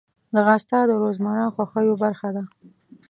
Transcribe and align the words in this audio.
ځغاسته 0.33 0.77
د 0.89 0.91
روزمره 1.01 1.45
خوښیو 1.55 1.95
برخه 2.03 2.29
ده 2.35 2.43